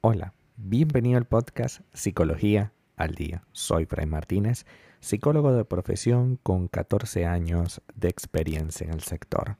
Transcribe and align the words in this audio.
Hola, 0.00 0.34
bienvenido 0.56 1.18
al 1.18 1.26
podcast 1.26 1.80
Psicología 1.92 2.72
al 2.96 3.14
Día. 3.14 3.42
Soy 3.52 3.84
Fray 3.84 4.06
Martínez, 4.06 4.64
psicólogo 5.00 5.52
de 5.52 5.64
profesión 5.64 6.38
con 6.42 6.68
14 6.68 7.26
años 7.26 7.82
de 7.94 8.08
experiencia 8.08 8.86
en 8.86 8.94
el 8.94 9.02
sector. 9.02 9.56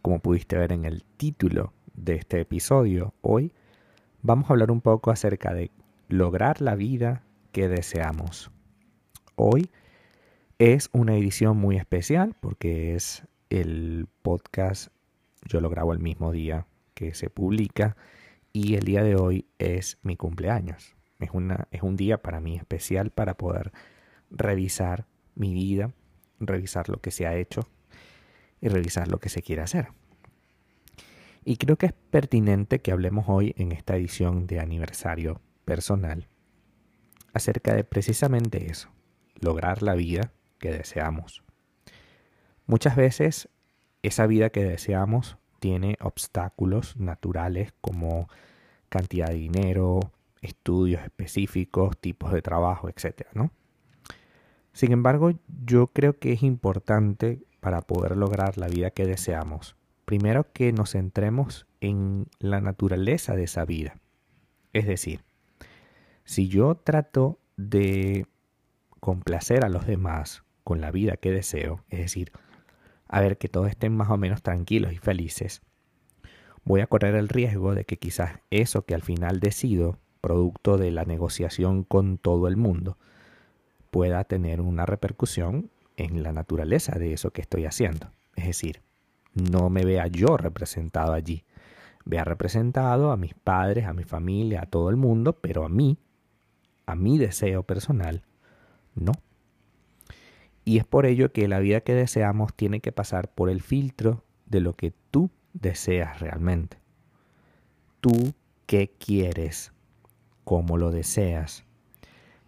Como 0.00 0.20
pudiste 0.20 0.56
ver 0.56 0.72
en 0.72 0.84
el 0.84 1.04
título 1.16 1.72
de 1.94 2.14
este 2.14 2.40
episodio, 2.40 3.12
hoy 3.20 3.52
vamos 4.22 4.48
a 4.48 4.52
hablar 4.54 4.70
un 4.70 4.80
poco 4.80 5.10
acerca 5.10 5.52
de 5.52 5.70
lograr 6.08 6.62
la 6.62 6.74
vida 6.74 7.24
que 7.52 7.68
deseamos. 7.68 8.50
Hoy 9.34 9.68
es 10.58 10.88
una 10.92 11.16
edición 11.16 11.56
muy 11.56 11.76
especial 11.76 12.36
porque 12.40 12.94
es 12.94 13.24
el 13.52 14.08
podcast, 14.22 14.88
yo 15.44 15.60
lo 15.60 15.68
grabo 15.68 15.92
el 15.92 15.98
mismo 15.98 16.32
día 16.32 16.66
que 16.94 17.12
se 17.12 17.28
publica 17.28 17.96
y 18.52 18.76
el 18.76 18.84
día 18.84 19.02
de 19.02 19.14
hoy 19.14 19.46
es 19.58 19.98
mi 20.02 20.16
cumpleaños. 20.16 20.96
Es, 21.18 21.30
una, 21.32 21.68
es 21.70 21.82
un 21.82 21.96
día 21.96 22.22
para 22.22 22.40
mí 22.40 22.56
especial 22.56 23.10
para 23.10 23.36
poder 23.36 23.72
revisar 24.30 25.06
mi 25.34 25.52
vida, 25.52 25.92
revisar 26.40 26.88
lo 26.88 27.02
que 27.02 27.10
se 27.10 27.26
ha 27.26 27.36
hecho 27.36 27.68
y 28.62 28.68
revisar 28.68 29.08
lo 29.08 29.20
que 29.20 29.28
se 29.28 29.42
quiere 29.42 29.60
hacer. 29.60 29.88
Y 31.44 31.58
creo 31.58 31.76
que 31.76 31.86
es 31.86 31.92
pertinente 31.92 32.80
que 32.80 32.92
hablemos 32.92 33.26
hoy 33.28 33.54
en 33.58 33.72
esta 33.72 33.96
edición 33.96 34.46
de 34.46 34.60
aniversario 34.60 35.42
personal 35.66 36.26
acerca 37.34 37.74
de 37.74 37.84
precisamente 37.84 38.70
eso, 38.70 38.88
lograr 39.34 39.82
la 39.82 39.94
vida 39.94 40.32
que 40.58 40.70
deseamos. 40.70 41.42
Muchas 42.72 42.96
veces 42.96 43.50
esa 44.02 44.26
vida 44.26 44.48
que 44.48 44.64
deseamos 44.64 45.36
tiene 45.60 45.98
obstáculos 46.00 46.96
naturales 46.96 47.74
como 47.82 48.30
cantidad 48.88 49.26
de 49.26 49.34
dinero, 49.34 50.00
estudios 50.40 51.02
específicos, 51.02 51.98
tipos 51.98 52.32
de 52.32 52.40
trabajo, 52.40 52.88
etc. 52.88 53.26
¿no? 53.34 53.50
Sin 54.72 54.92
embargo, 54.92 55.32
yo 55.66 55.88
creo 55.88 56.18
que 56.18 56.32
es 56.32 56.42
importante 56.42 57.42
para 57.60 57.82
poder 57.82 58.16
lograr 58.16 58.56
la 58.56 58.68
vida 58.68 58.90
que 58.90 59.04
deseamos, 59.04 59.76
primero 60.06 60.50
que 60.54 60.72
nos 60.72 60.92
centremos 60.92 61.66
en 61.82 62.26
la 62.38 62.62
naturaleza 62.62 63.36
de 63.36 63.44
esa 63.44 63.66
vida. 63.66 63.98
Es 64.72 64.86
decir, 64.86 65.24
si 66.24 66.48
yo 66.48 66.74
trato 66.76 67.38
de 67.58 68.24
complacer 68.98 69.62
a 69.62 69.68
los 69.68 69.86
demás 69.86 70.42
con 70.64 70.80
la 70.80 70.90
vida 70.90 71.18
que 71.18 71.32
deseo, 71.32 71.84
es 71.90 71.98
decir, 71.98 72.32
a 73.12 73.20
ver 73.20 73.36
que 73.36 73.50
todos 73.50 73.68
estén 73.68 73.94
más 73.94 74.08
o 74.08 74.16
menos 74.16 74.42
tranquilos 74.42 74.92
y 74.94 74.96
felices, 74.96 75.60
voy 76.64 76.80
a 76.80 76.86
correr 76.86 77.14
el 77.14 77.28
riesgo 77.28 77.74
de 77.74 77.84
que 77.84 77.98
quizás 77.98 78.40
eso 78.50 78.86
que 78.86 78.94
al 78.94 79.02
final 79.02 79.38
decido, 79.38 79.98
producto 80.22 80.78
de 80.78 80.90
la 80.90 81.04
negociación 81.04 81.84
con 81.84 82.16
todo 82.16 82.48
el 82.48 82.56
mundo, 82.56 82.96
pueda 83.90 84.24
tener 84.24 84.62
una 84.62 84.86
repercusión 84.86 85.70
en 85.98 86.22
la 86.22 86.32
naturaleza 86.32 86.98
de 86.98 87.12
eso 87.12 87.32
que 87.32 87.42
estoy 87.42 87.66
haciendo. 87.66 88.10
Es 88.34 88.46
decir, 88.46 88.80
no 89.34 89.68
me 89.68 89.84
vea 89.84 90.06
yo 90.06 90.38
representado 90.38 91.12
allí. 91.12 91.44
Vea 92.06 92.24
representado 92.24 93.12
a 93.12 93.18
mis 93.18 93.34
padres, 93.34 93.84
a 93.84 93.92
mi 93.92 94.04
familia, 94.04 94.62
a 94.62 94.66
todo 94.66 94.88
el 94.88 94.96
mundo, 94.96 95.34
pero 95.34 95.66
a 95.66 95.68
mí, 95.68 95.98
a 96.86 96.94
mi 96.94 97.18
deseo 97.18 97.62
personal, 97.62 98.22
no. 98.94 99.12
Y 100.64 100.78
es 100.78 100.84
por 100.84 101.06
ello 101.06 101.32
que 101.32 101.48
la 101.48 101.58
vida 101.58 101.80
que 101.80 101.94
deseamos 101.94 102.54
tiene 102.54 102.80
que 102.80 102.92
pasar 102.92 103.28
por 103.28 103.50
el 103.50 103.62
filtro 103.62 104.24
de 104.46 104.60
lo 104.60 104.76
que 104.76 104.92
tú 105.10 105.30
deseas 105.52 106.20
realmente. 106.20 106.78
Tú 108.00 108.32
qué 108.66 108.90
quieres, 108.98 109.72
cómo 110.44 110.76
lo 110.76 110.90
deseas, 110.90 111.64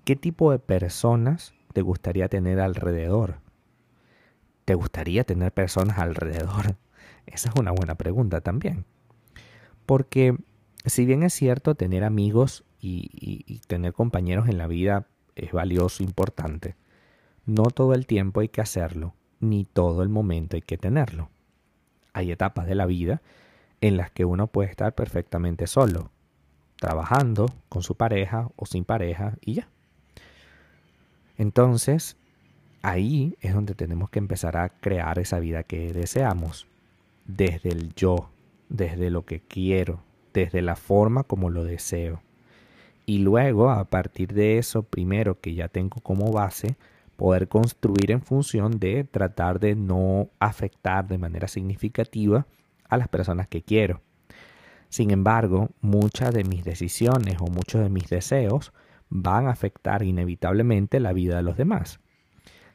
qué 0.05 0.17
tipo 0.17 0.53
de 0.53 0.59
personas 0.59 1.55
te 1.73 1.83
gustaría 1.83 2.29
tener 2.29 2.61
alrededor. 2.61 3.41
¿Te 4.65 4.75
gustaría 4.75 5.25
tener 5.25 5.53
personas 5.53 5.99
alrededor? 5.99 6.77
Esa 7.27 7.51
es 7.51 7.55
una 7.59 7.73
buena 7.73 7.97
pregunta 7.97 8.41
también. 8.41 8.85
Porque 9.87 10.37
si 10.87 11.05
bien 11.05 11.23
es 11.23 11.35
cierto 11.35 11.75
tener 11.75 12.05
amigos 12.05 12.65
y, 12.81 13.61
tener 13.67 13.93
compañeros 13.93 14.49
en 14.49 14.59
la 14.59 14.67
vida 14.67 15.07
es 15.37 15.53
valioso, 15.53 16.03
importante, 16.03 16.77
no 17.47 17.65
todo 17.65 17.95
el 17.95 18.07
tiempo 18.07 18.41
hay 18.41 18.49
que 18.49 18.61
hacerlo, 18.61 19.15
ni 19.41 19.65
todo 19.65 20.03
el 20.03 20.09
momento 20.09 20.57
hay 20.57 20.63
que 20.63 20.79
tenerlo. 20.79 21.31
Hay 22.13 22.31
etapas 22.31 22.67
de 22.67 22.75
la 22.75 22.87
vida 22.87 23.23
en 23.81 23.97
las 23.97 24.11
que 24.11 24.25
uno 24.25 24.47
puede 24.47 24.71
estar 24.71 24.95
perfectamente 24.95 25.67
solo, 25.67 26.11
trabajando 26.77 27.53
con 27.69 27.83
su 27.83 27.97
pareja 27.97 28.49
o 28.57 28.67
sin 28.67 28.85
pareja 28.85 29.37
y 29.41 29.55
ya. 29.55 29.69
Entonces, 31.37 32.17
ahí 32.83 33.37
es 33.41 33.55
donde 33.55 33.75
tenemos 33.75 34.11
que 34.11 34.21
empezar 34.21 34.57
a 34.57 34.69
crear 34.69 35.19
esa 35.19 35.39
vida 35.39 35.65
que 35.65 35.93
deseamos, 35.93 36.67
desde 37.27 37.71
el 37.71 37.95
yo, 37.95 38.31
desde 38.69 39.11
lo 39.11 39.25
que 39.25 39.41
quiero, 39.41 40.01
desde 40.33 40.63
la 40.63 40.77
forma 40.77 41.25
como 41.25 41.51
lo 41.51 41.65
deseo. 41.65 42.23
Y 43.07 43.19
luego, 43.19 43.71
a 43.71 43.85
partir 43.85 44.33
de 44.33 44.59
eso, 44.59 44.83
primero 44.83 45.41
que 45.41 45.55
ya 45.55 45.69
tengo 45.69 46.01
como 46.01 46.33
base, 46.33 46.77
poder 47.17 47.49
construir 47.49 48.11
en 48.11 48.23
función 48.23 48.79
de 48.79 49.05
tratar 49.05 49.61
de 49.61 49.75
no 49.75 50.29
afectar 50.39 51.07
de 51.07 51.19
manera 51.19 51.49
significativa 51.49 52.47
a 52.89 52.97
las 52.97 53.09
personas 53.09 53.49
que 53.49 53.63
quiero. 53.63 54.01
Sin 54.89 55.11
embargo, 55.11 55.71
muchas 55.81 56.33
de 56.33 56.45
mis 56.45 56.65
decisiones 56.65 57.37
o 57.41 57.47
muchos 57.47 57.83
de 57.83 57.89
mis 57.89 58.09
deseos 58.09 58.73
van 59.09 59.47
a 59.47 59.51
afectar 59.51 60.03
inevitablemente 60.03 61.01
la 61.01 61.13
vida 61.13 61.37
de 61.37 61.43
los 61.43 61.57
demás. 61.57 62.01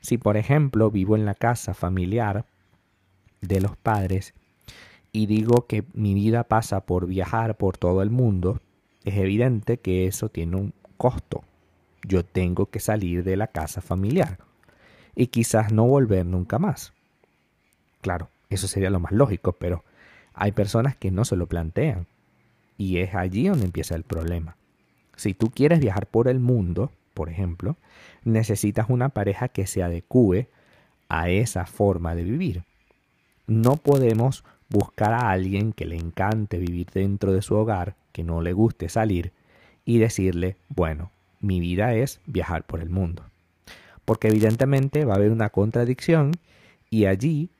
Si 0.02 0.18
por 0.18 0.38
ejemplo 0.38 0.92
vivo 0.92 1.16
en 1.16 1.26
la 1.26 1.36
casa 1.36 1.74
familiar 1.74 2.46
de 3.42 3.62
los 3.62 3.76
padres 3.76 4.34
y 5.12 5.26
digo 5.26 5.66
que 5.68 5.84
mi 5.94 6.14
vida 6.14 6.44
pasa 6.44 6.86
por 6.86 7.08
viajar 7.08 7.58
por 7.58 7.78
todo 7.78 8.02
el 8.02 8.10
mundo, 8.10 8.62
es 9.04 9.16
evidente 9.16 9.80
que 9.80 10.08
eso 10.08 10.30
tiene 10.30 10.56
un 10.56 10.74
costo 10.98 11.44
yo 12.08 12.24
tengo 12.24 12.68
que 12.68 12.80
salir 12.80 13.24
de 13.24 13.38
la 13.38 13.48
casa 13.48 13.82
familiar 13.82 14.40
y 15.16 15.28
quizás 15.28 15.72
no 15.72 15.86
volver 15.86 16.26
nunca 16.26 16.60
más. 16.60 16.94
Claro, 18.02 18.30
eso 18.50 18.68
sería 18.68 18.90
lo 18.90 19.00
más 19.00 19.12
lógico, 19.12 19.54
pero 19.54 19.84
hay 20.34 20.52
personas 20.52 20.96
que 20.96 21.12
no 21.12 21.26
se 21.26 21.36
lo 21.36 21.48
plantean 21.48 22.08
y 22.78 23.00
es 23.00 23.14
allí 23.16 23.48
donde 23.48 23.66
empieza 23.66 23.96
el 23.96 24.04
problema. 24.04 24.56
Si 25.16 25.34
tú 25.34 25.52
quieres 25.52 25.82
viajar 25.82 26.08
por 26.08 26.30
el 26.30 26.40
mundo, 26.40 26.92
por 27.14 27.30
ejemplo, 27.30 27.76
necesitas 28.24 28.90
una 28.90 29.10
pareja 29.10 29.50
que 29.50 29.68
se 29.68 29.84
adecue 29.84 30.50
a 31.10 31.30
esa 31.30 31.66
forma 31.66 32.16
de 32.16 32.24
vivir. 32.24 32.64
No 33.46 33.76
podemos 33.76 34.46
buscar 34.70 35.14
a 35.14 35.32
alguien 35.32 35.74
que 35.74 35.86
le 35.86 35.98
encante 35.98 36.60
vivir 36.60 36.88
dentro 36.94 37.34
de 37.34 37.42
su 37.42 37.56
hogar, 37.56 37.96
que 38.14 38.24
no 38.24 38.42
le 38.42 38.54
guste 38.54 38.88
salir, 38.88 39.34
y 39.84 39.98
decirle, 39.98 40.56
bueno, 40.70 41.12
mi 41.40 41.60
vida 41.60 41.94
es 41.94 42.20
viajar 42.26 42.66
por 42.66 42.82
el 42.82 42.90
mundo. 42.90 43.24
Porque 44.06 44.28
evidentemente 44.28 45.06
va 45.06 45.14
a 45.14 45.18
haber 45.18 45.32
una 45.32 45.50
contradicción 45.50 46.32
y 46.90 47.06
allí 47.06 47.52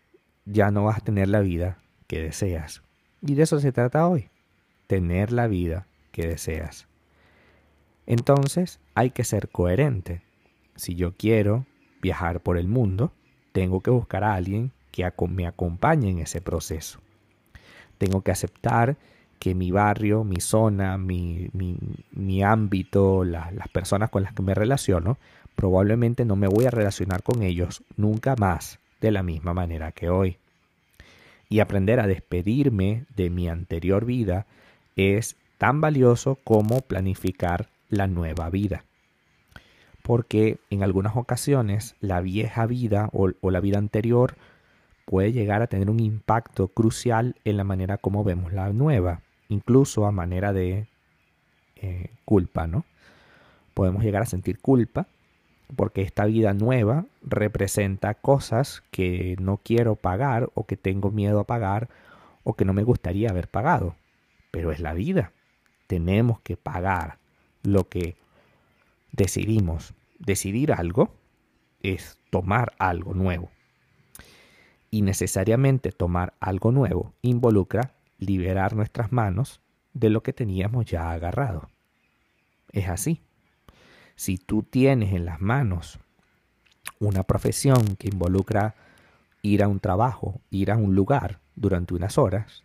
ya 0.46 0.72
no 0.72 0.86
vas 0.86 0.98
a 0.98 1.04
tener 1.04 1.28
la 1.28 1.42
vida 1.42 1.78
que 2.08 2.22
deseas. 2.22 2.82
Y 3.22 3.36
de 3.36 3.44
eso 3.44 3.60
se 3.60 3.72
trata 3.72 4.08
hoy, 4.08 4.30
tener 4.88 5.32
la 5.32 5.48
vida 5.48 5.88
que 6.12 6.28
deseas. 6.28 6.88
Entonces 8.08 8.80
hay 8.96 9.12
que 9.12 9.24
ser 9.24 9.50
coherente. 9.50 10.22
Si 10.76 10.96
yo 10.96 11.16
quiero 11.16 11.66
viajar 12.02 12.40
por 12.40 12.58
el 12.58 12.68
mundo, 12.68 13.12
tengo 13.52 13.82
que 13.82 13.92
buscar 13.92 14.24
a 14.24 14.34
alguien 14.34 14.72
que 14.92 15.10
me 15.30 15.48
acompañe 15.48 16.10
en 16.10 16.20
ese 16.20 16.42
proceso. 16.42 17.00
Tengo 17.98 18.22
que 18.22 18.32
aceptar 18.32 18.98
que 19.40 19.56
mi 19.56 19.72
barrio, 19.72 20.24
mi 20.24 20.42
zona, 20.42 20.98
mi, 20.98 21.50
mi, 21.54 22.44
ámbito, 22.44 23.24
las 23.24 23.68
personas 23.70 24.10
con 24.10 24.24
las 24.24 24.34
que 24.34 24.44
me 24.44 24.54
relaciono, 24.54 25.18
probablemente 25.56 26.26
no 26.26 26.36
me 26.36 26.48
voy 26.48 26.66
a 26.66 26.72
relacionar 26.72 27.24
con 27.24 27.42
ellos 27.42 27.84
nunca 27.96 28.36
más 28.36 28.80
de 29.02 29.12
la 29.12 29.24
misma 29.24 29.54
manera 29.54 29.94
que 29.94 30.10
hoy. 30.10 30.38
Y 31.48 31.62
aprender 31.62 32.00
a 32.00 32.08
despedirme 32.08 33.06
de 33.16 33.30
mi 33.30 33.48
anterior 33.48 34.06
vida 34.06 34.46
es 34.96 35.38
tan 35.58 35.82
valioso 35.82 36.38
como 36.44 36.82
planificar 36.82 37.70
la 37.90 38.08
nueva 38.08 38.50
vida. 38.50 38.84
Porque 40.04 40.58
en 40.70 40.84
algunas 40.84 41.16
ocasiones 41.16 41.96
la 42.02 42.22
vieja 42.22 42.66
vida 42.66 43.10
o, 43.14 43.32
o 43.42 43.52
la 43.52 43.62
vida 43.62 43.78
anterior 43.78 44.36
puede 45.06 45.32
llegar 45.32 45.62
a 45.62 45.68
tener 45.68 45.90
un 45.90 46.00
impacto 46.00 46.68
crucial 46.68 47.36
en 47.46 47.58
la 47.58 47.64
manera 47.64 47.98
como 47.98 48.24
vemos 48.24 48.54
la 48.54 48.72
nueva 48.72 49.22
incluso 49.50 50.06
a 50.06 50.12
manera 50.12 50.54
de 50.54 50.88
eh, 51.76 52.12
culpa, 52.26 52.68
¿no? 52.68 52.86
Podemos 53.74 54.04
llegar 54.04 54.22
a 54.22 54.28
sentir 54.28 54.60
culpa 54.60 55.08
porque 55.76 56.02
esta 56.02 56.26
vida 56.26 56.54
nueva 56.54 57.06
representa 57.22 58.14
cosas 58.16 58.84
que 58.92 59.36
no 59.40 59.58
quiero 59.58 59.96
pagar 59.96 60.50
o 60.54 60.66
que 60.66 60.78
tengo 60.78 61.12
miedo 61.12 61.40
a 61.40 61.46
pagar 61.46 61.90
o 62.44 62.56
que 62.56 62.66
no 62.66 62.74
me 62.74 62.84
gustaría 62.84 63.30
haber 63.30 63.48
pagado. 63.48 63.96
Pero 64.52 64.72
es 64.72 64.80
la 64.80 64.94
vida. 64.94 65.32
Tenemos 65.88 66.40
que 66.42 66.58
pagar 66.58 67.18
lo 67.64 67.88
que 67.88 68.16
decidimos. 69.12 69.94
Decidir 70.18 70.74
algo 70.74 71.14
es 71.84 72.18
tomar 72.30 72.74
algo 72.80 73.14
nuevo. 73.14 73.50
Y 74.92 75.04
necesariamente 75.04 75.92
tomar 75.92 76.34
algo 76.40 76.72
nuevo 76.72 77.14
involucra 77.22 77.94
liberar 78.20 78.76
nuestras 78.76 79.12
manos 79.12 79.62
de 79.94 80.10
lo 80.10 80.22
que 80.22 80.34
teníamos 80.34 80.86
ya 80.86 81.12
agarrado. 81.12 81.70
Es 82.72 82.88
así. 82.90 83.22
Si 84.16 84.38
tú 84.38 84.64
tienes 84.64 85.14
en 85.14 85.26
las 85.26 85.42
manos 85.42 86.00
una 87.00 87.24
profesión 87.24 87.96
que 87.96 88.10
involucra 88.10 88.76
ir 89.42 89.64
a 89.64 89.68
un 89.68 89.80
trabajo, 89.80 90.42
ir 90.52 90.72
a 90.72 90.78
un 90.78 90.96
lugar 90.96 91.40
durante 91.56 91.94
unas 91.94 92.18
horas, 92.18 92.64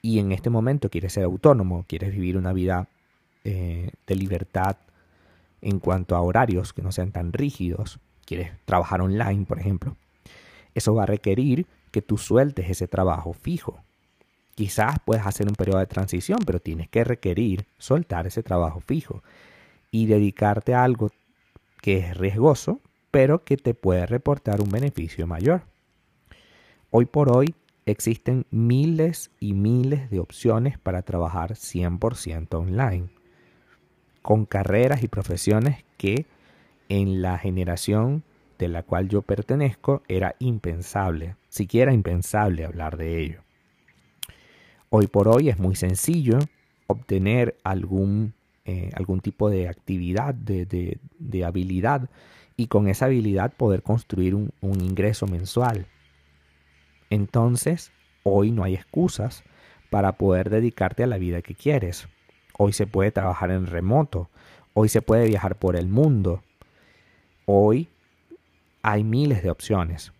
y 0.00 0.18
en 0.18 0.32
este 0.32 0.50
momento 0.50 0.90
quieres 0.90 1.12
ser 1.12 1.24
autónomo, 1.24 1.84
quieres 1.86 2.12
vivir 2.12 2.36
una 2.36 2.52
vida 2.52 2.88
eh, 3.44 3.90
de 4.06 4.16
libertad 4.16 4.76
en 5.60 5.78
cuanto 5.78 6.16
a 6.16 6.20
horarios 6.20 6.72
que 6.72 6.82
no 6.82 6.90
sean 6.90 7.12
tan 7.12 7.32
rígidos, 7.32 8.00
quieres 8.24 8.52
trabajar 8.64 9.00
online, 9.00 9.44
por 9.46 9.60
ejemplo, 9.60 9.96
eso 10.74 10.94
va 10.94 11.04
a 11.04 11.06
requerir 11.06 11.66
que 11.90 12.02
tú 12.02 12.18
sueltes 12.18 12.68
ese 12.70 12.88
trabajo 12.88 13.32
fijo. 13.32 13.82
Quizás 14.54 14.96
puedes 15.04 15.26
hacer 15.26 15.48
un 15.48 15.54
periodo 15.54 15.78
de 15.78 15.86
transición, 15.86 16.38
pero 16.44 16.60
tienes 16.60 16.88
que 16.88 17.04
requerir 17.04 17.66
soltar 17.78 18.26
ese 18.26 18.42
trabajo 18.42 18.80
fijo 18.80 19.22
y 19.90 20.06
dedicarte 20.06 20.74
a 20.74 20.84
algo 20.84 21.10
que 21.80 21.98
es 21.98 22.16
riesgoso, 22.16 22.80
pero 23.10 23.44
que 23.44 23.56
te 23.56 23.74
puede 23.74 24.06
reportar 24.06 24.60
un 24.60 24.70
beneficio 24.70 25.26
mayor. 25.26 25.62
Hoy 26.90 27.06
por 27.06 27.34
hoy 27.34 27.54
existen 27.86 28.46
miles 28.50 29.30
y 29.40 29.54
miles 29.54 30.10
de 30.10 30.20
opciones 30.20 30.78
para 30.78 31.02
trabajar 31.02 31.52
100% 31.52 32.54
online, 32.54 33.08
con 34.20 34.44
carreras 34.46 35.02
y 35.02 35.08
profesiones 35.08 35.84
que 35.96 36.26
en 36.88 37.22
la 37.22 37.38
generación 37.38 38.22
de 38.58 38.68
la 38.68 38.82
cual 38.82 39.08
yo 39.08 39.22
pertenezco 39.22 40.02
era 40.08 40.36
impensable, 40.38 41.36
siquiera 41.48 41.92
impensable 41.92 42.64
hablar 42.64 42.96
de 42.96 43.20
ello. 43.20 43.40
Hoy 44.94 45.06
por 45.06 45.26
hoy 45.26 45.48
es 45.48 45.58
muy 45.58 45.74
sencillo 45.74 46.38
obtener 46.86 47.56
algún, 47.64 48.34
eh, 48.66 48.90
algún 48.94 49.20
tipo 49.20 49.48
de 49.48 49.66
actividad, 49.66 50.34
de, 50.34 50.66
de, 51.18 51.44
habilidad, 51.46 52.10
y 52.58 52.66
con 52.66 52.88
esa 52.88 53.06
habilidad 53.06 53.54
poder 53.54 53.82
construir 53.82 54.34
un, 54.34 54.50
un 54.60 54.82
ingreso 54.82 55.26
mensual. 55.26 55.86
Entonces, 57.08 57.90
hoy 58.22 58.50
no 58.50 58.64
hay 58.64 58.74
excusas 58.74 59.44
para 59.88 60.18
poder 60.18 60.50
dedicarte 60.50 61.04
a 61.04 61.06
la 61.06 61.16
vida 61.16 61.40
que 61.40 61.54
quieres. 61.54 62.06
Hoy 62.58 62.74
se 62.74 62.86
puede 62.86 63.12
trabajar 63.12 63.50
en 63.50 63.68
remoto, 63.68 64.28
hoy 64.74 64.90
se 64.90 65.00
puede 65.00 65.26
viajar 65.26 65.58
por 65.58 65.74
el 65.74 65.88
mundo, 65.88 66.42
hoy 67.46 67.88
hay 68.82 69.04
miles 69.04 69.42
de 69.42 69.50
opciones. 69.50 70.12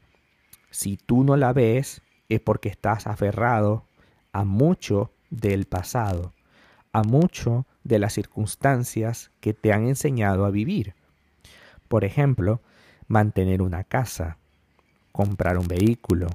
Si 0.70 0.96
tú 0.96 1.24
no 1.24 1.36
la 1.36 1.52
ves, 1.52 2.00
es 2.30 2.40
porque 2.40 2.70
estás 2.70 3.06
aferrado 3.06 3.84
a 4.32 4.44
mucho 4.44 5.10
del 5.30 5.66
pasado, 5.66 6.32
a 6.92 7.02
mucho 7.02 7.66
de 7.84 7.98
las 7.98 8.12
circunstancias 8.12 9.30
que 9.40 9.54
te 9.54 9.72
han 9.72 9.86
enseñado 9.86 10.44
a 10.44 10.50
vivir. 10.50 10.94
Por 11.88 12.04
ejemplo, 12.04 12.60
mantener 13.08 13.62
una 13.62 13.84
casa, 13.84 14.38
comprar 15.12 15.58
un 15.58 15.68
vehículo. 15.68 16.28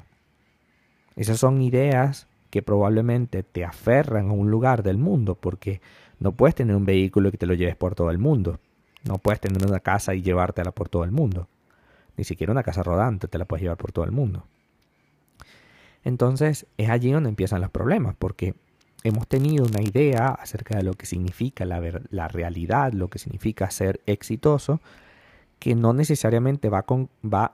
Esas 1.16 1.40
son 1.40 1.62
ideas 1.62 2.28
que 2.50 2.62
probablemente 2.62 3.44
te 3.44 3.66
aferran 3.66 4.30
a 4.30 4.34
un 4.34 4.52
lugar 4.52 4.84
del 4.84 4.98
mundo 4.98 5.36
porque 5.36 5.82
no 6.20 6.32
puedes 6.32 6.56
tener 6.56 6.76
un 6.76 6.86
vehículo 6.86 7.32
que 7.32 7.38
te 7.38 7.46
lo 7.46 7.54
lleves 7.54 7.76
por 7.76 7.96
todo 7.96 8.12
el 8.12 8.18
mundo. 8.18 8.60
No 9.04 9.18
puedes 9.18 9.40
tener 9.40 9.66
una 9.66 9.80
casa 9.80 10.14
y 10.16 10.22
llevártela 10.22 10.72
por 10.72 10.90
todo 10.90 11.04
el 11.04 11.12
mundo. 11.12 11.48
Ni 12.16 12.24
siquiera 12.24 12.52
una 12.52 12.64
casa 12.64 12.84
rodante 12.84 13.28
te 13.28 13.38
la 13.38 13.46
puedes 13.46 13.62
llevar 13.64 13.78
por 13.78 13.92
todo 13.92 14.06
el 14.06 14.12
mundo. 14.12 14.46
Entonces 16.08 16.68
es 16.78 16.90
allí 16.90 17.12
donde 17.12 17.28
empiezan 17.28 17.60
los 17.60 17.70
problemas, 17.70 18.16
porque 18.18 18.56
hemos 19.04 19.28
tenido 19.28 19.66
una 19.66 19.82
idea 19.82 20.30
acerca 20.30 20.78
de 20.78 20.84
lo 20.84 20.94
que 20.94 21.06
significa 21.06 21.66
la, 21.66 22.28
realidad, 22.30 22.94
lo 22.94 23.10
que 23.10 23.20
significa 23.20 23.70
ser 23.72 24.00
exitoso, 24.06 24.80
que 25.60 25.76
no 25.76 25.92
necesariamente 25.92 26.70
va 26.70 26.86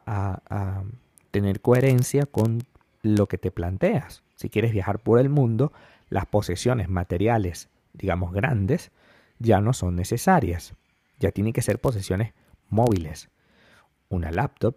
a, 0.06 0.42
a 0.48 0.84
tener 1.32 1.62
coherencia 1.62 2.28
con 2.28 2.60
lo 3.02 3.26
que 3.26 3.40
te 3.40 3.50
planteas. 3.50 4.22
Si 4.36 4.52
quieres 4.52 4.72
viajar 4.72 5.00
por 5.00 5.18
el 5.18 5.30
mundo, 5.30 5.74
las 6.10 6.28
posesiones 6.28 6.90
materiales, 6.90 7.70
digamos 7.94 8.34
grandes, 8.34 8.92
ya 9.40 9.62
no 9.62 9.74
son 9.74 9.96
necesarias. 9.96 10.76
Ya 11.18 11.32
tienen 11.32 11.54
que 11.54 11.64
ser 11.64 11.80
posesiones 11.80 12.34
móviles, 12.70 13.30
una 14.10 14.30
laptop, 14.30 14.76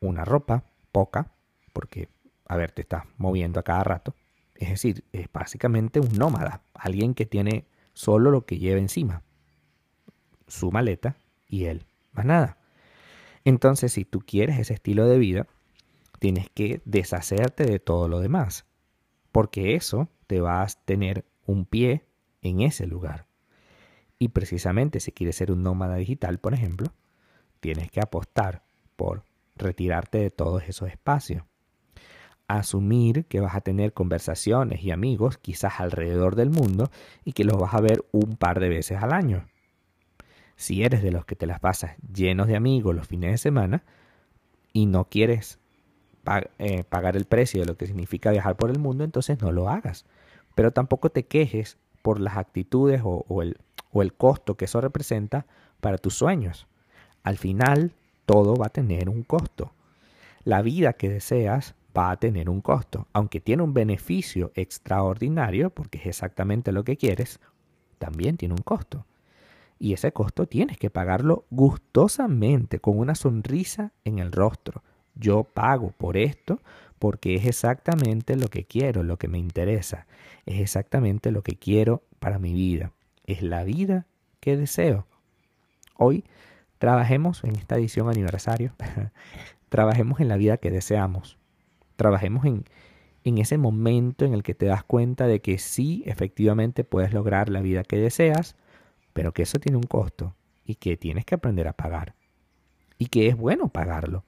una 0.00 0.26
ropa, 0.26 0.64
poca, 0.92 1.30
porque, 1.72 2.08
a 2.48 2.56
ver, 2.56 2.72
te 2.72 2.82
estás 2.82 3.04
moviendo 3.18 3.60
a 3.60 3.62
cada 3.62 3.84
rato. 3.84 4.14
Es 4.54 4.70
decir, 4.70 5.04
es 5.12 5.30
básicamente 5.32 6.00
un 6.00 6.12
nómada, 6.14 6.62
alguien 6.74 7.14
que 7.14 7.26
tiene 7.26 7.66
solo 7.92 8.30
lo 8.30 8.44
que 8.44 8.58
lleva 8.58 8.80
encima, 8.80 9.22
su 10.48 10.72
maleta 10.72 11.16
y 11.46 11.66
él, 11.66 11.86
más 12.12 12.24
nada. 12.24 12.58
Entonces, 13.44 13.92
si 13.92 14.04
tú 14.04 14.20
quieres 14.20 14.58
ese 14.58 14.74
estilo 14.74 15.06
de 15.06 15.18
vida, 15.18 15.46
tienes 16.18 16.50
que 16.50 16.80
deshacerte 16.84 17.64
de 17.64 17.78
todo 17.78 18.08
lo 18.08 18.20
demás, 18.20 18.66
porque 19.30 19.74
eso 19.74 20.08
te 20.26 20.40
va 20.40 20.62
a 20.62 20.66
tener 20.84 21.24
un 21.46 21.64
pie 21.64 22.04
en 22.42 22.60
ese 22.60 22.86
lugar. 22.86 23.26
Y 24.18 24.28
precisamente 24.30 25.00
si 25.00 25.12
quieres 25.12 25.36
ser 25.36 25.52
un 25.52 25.62
nómada 25.62 25.96
digital, 25.96 26.38
por 26.38 26.54
ejemplo, 26.54 26.92
tienes 27.60 27.90
que 27.90 28.00
apostar 28.00 28.64
por 28.96 29.22
retirarte 29.54 30.18
de 30.18 30.30
todos 30.30 30.64
esos 30.64 30.88
espacios. 30.88 31.44
Asumir 32.48 33.26
que 33.26 33.40
vas 33.40 33.54
a 33.54 33.60
tener 33.60 33.92
conversaciones 33.92 34.82
y 34.82 34.90
amigos 34.90 35.38
quizás 35.38 35.80
alrededor 35.80 36.34
del 36.34 36.50
mundo 36.50 36.90
y 37.24 37.32
que 37.32 37.44
los 37.44 37.58
vas 37.58 37.74
a 37.74 37.80
ver 37.80 38.04
un 38.10 38.36
par 38.36 38.58
de 38.58 38.68
veces 38.68 39.02
al 39.02 39.12
año. 39.12 39.46
Si 40.56 40.82
eres 40.82 41.02
de 41.02 41.12
los 41.12 41.24
que 41.24 41.36
te 41.36 41.46
las 41.46 41.60
pasas 41.60 41.96
llenos 42.12 42.48
de 42.48 42.56
amigos 42.56 42.94
los 42.94 43.06
fines 43.06 43.30
de 43.30 43.38
semana 43.38 43.84
y 44.72 44.86
no 44.86 45.04
quieres 45.04 45.60
eh, 46.58 46.84
pagar 46.84 47.16
el 47.16 47.26
precio 47.26 47.60
de 47.60 47.66
lo 47.66 47.76
que 47.76 47.86
significa 47.86 48.30
viajar 48.30 48.56
por 48.56 48.70
el 48.70 48.78
mundo, 48.78 49.04
entonces 49.04 49.40
no 49.40 49.52
lo 49.52 49.68
hagas. 49.68 50.04
Pero 50.54 50.72
tampoco 50.72 51.10
te 51.10 51.26
quejes 51.26 51.78
por 52.02 52.18
las 52.18 52.36
actitudes 52.36 53.02
o 53.04 53.42
el, 53.42 53.58
o 53.92 54.02
el 54.02 54.12
costo 54.14 54.56
que 54.56 54.66
eso 54.66 54.80
representa 54.80 55.46
para 55.80 55.98
tus 55.98 56.14
sueños. 56.14 56.66
Al 57.22 57.38
final, 57.38 57.92
todo 58.26 58.56
va 58.56 58.66
a 58.66 58.70
tener 58.70 59.08
un 59.08 59.22
costo. 59.22 59.72
La 60.44 60.62
vida 60.62 60.92
que 60.92 61.08
deseas 61.08 61.74
va 61.96 62.10
a 62.10 62.16
tener 62.16 62.48
un 62.48 62.60
costo, 62.60 63.06
aunque 63.12 63.40
tiene 63.40 63.62
un 63.62 63.74
beneficio 63.74 64.52
extraordinario, 64.54 65.70
porque 65.70 65.98
es 65.98 66.06
exactamente 66.06 66.72
lo 66.72 66.84
que 66.84 66.96
quieres, 66.96 67.40
también 67.98 68.36
tiene 68.36 68.54
un 68.54 68.62
costo. 68.62 69.06
Y 69.78 69.92
ese 69.92 70.12
costo 70.12 70.46
tienes 70.46 70.78
que 70.78 70.90
pagarlo 70.90 71.44
gustosamente, 71.50 72.80
con 72.80 72.98
una 72.98 73.14
sonrisa 73.14 73.92
en 74.04 74.18
el 74.18 74.32
rostro. 74.32 74.82
Yo 75.14 75.44
pago 75.44 75.92
por 75.92 76.16
esto 76.16 76.60
porque 76.98 77.36
es 77.36 77.46
exactamente 77.46 78.36
lo 78.36 78.48
que 78.48 78.64
quiero, 78.64 79.02
lo 79.02 79.18
que 79.18 79.28
me 79.28 79.38
interesa. 79.38 80.06
Es 80.46 80.60
exactamente 80.60 81.30
lo 81.30 81.42
que 81.42 81.56
quiero 81.56 82.02
para 82.18 82.38
mi 82.38 82.52
vida. 82.52 82.92
Es 83.24 83.42
la 83.42 83.62
vida 83.62 84.06
que 84.40 84.56
deseo. 84.56 85.06
Hoy 85.96 86.24
Trabajemos 86.78 87.42
en 87.42 87.56
esta 87.56 87.76
edición 87.76 88.08
aniversario, 88.08 88.72
trabajemos 89.68 90.20
en 90.20 90.28
la 90.28 90.36
vida 90.36 90.58
que 90.58 90.70
deseamos, 90.70 91.37
trabajemos 91.98 92.46
en, 92.46 92.64
en 93.24 93.38
ese 93.38 93.58
momento 93.58 94.24
en 94.24 94.32
el 94.32 94.42
que 94.42 94.54
te 94.54 94.66
das 94.66 94.84
cuenta 94.84 95.26
de 95.26 95.40
que 95.40 95.58
sí, 95.58 96.02
efectivamente 96.06 96.84
puedes 96.84 97.12
lograr 97.12 97.50
la 97.50 97.60
vida 97.60 97.82
que 97.82 97.98
deseas, 97.98 98.56
pero 99.12 99.32
que 99.32 99.42
eso 99.42 99.58
tiene 99.58 99.76
un 99.76 99.82
costo 99.82 100.34
y 100.64 100.76
que 100.76 100.96
tienes 100.96 101.24
que 101.24 101.34
aprender 101.34 101.66
a 101.68 101.74
pagar. 101.74 102.14
Y 102.98 103.06
que 103.06 103.26
es 103.26 103.36
bueno 103.36 103.68
pagarlo. 103.68 104.24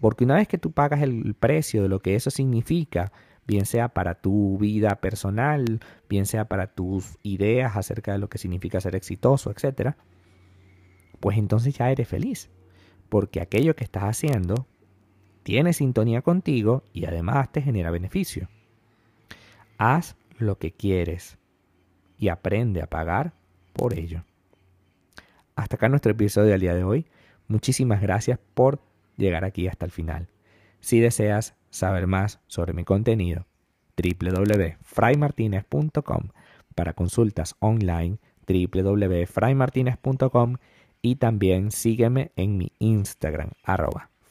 Porque 0.00 0.24
una 0.24 0.34
vez 0.34 0.48
que 0.48 0.58
tú 0.58 0.72
pagas 0.72 1.00
el 1.00 1.34
precio 1.34 1.82
de 1.82 1.88
lo 1.88 2.00
que 2.00 2.16
eso 2.16 2.30
significa, 2.30 3.12
bien 3.46 3.66
sea 3.66 3.88
para 3.88 4.16
tu 4.16 4.58
vida 4.58 4.96
personal, 5.00 5.80
bien 6.08 6.26
sea 6.26 6.46
para 6.46 6.66
tus 6.66 7.18
ideas 7.22 7.76
acerca 7.76 8.12
de 8.12 8.18
lo 8.18 8.28
que 8.28 8.38
significa 8.38 8.80
ser 8.80 8.96
exitoso, 8.96 9.50
etcétera, 9.50 9.96
pues 11.20 11.38
entonces 11.38 11.74
ya 11.74 11.90
eres 11.90 12.08
feliz, 12.08 12.50
porque 13.08 13.40
aquello 13.40 13.76
que 13.76 13.84
estás 13.84 14.04
haciendo 14.04 14.66
tiene 15.42 15.72
sintonía 15.72 16.20
contigo 16.22 16.84
y 16.92 17.06
además 17.06 17.50
te 17.52 17.62
genera 17.62 17.90
beneficio. 17.90 18.48
Haz 19.78 20.16
lo 20.38 20.58
que 20.58 20.72
quieres 20.72 21.38
y 22.18 22.28
aprende 22.28 22.82
a 22.82 22.88
pagar 22.88 23.32
por 23.72 23.98
ello. 23.98 24.24
Hasta 25.56 25.76
acá 25.76 25.88
nuestro 25.88 26.12
episodio 26.12 26.50
del 26.50 26.60
día 26.60 26.74
de 26.74 26.84
hoy. 26.84 27.06
Muchísimas 27.48 28.00
gracias 28.00 28.38
por 28.54 28.80
llegar 29.16 29.44
aquí 29.44 29.66
hasta 29.68 29.84
el 29.84 29.90
final. 29.90 30.28
Si 30.80 31.00
deseas 31.00 31.54
saber 31.70 32.06
más 32.06 32.40
sobre 32.46 32.72
mi 32.72 32.84
contenido, 32.84 33.46
www.fraymartinez.com 33.96 36.28
para 36.74 36.94
consultas 36.94 37.54
online 37.60 38.16
www.fraymartinez.com 38.46 40.56
y 41.02 41.16
también 41.16 41.70
sígueme 41.70 42.32
en 42.36 42.56
mi 42.56 42.72
Instagram 42.78 43.50
arroba 43.62 44.11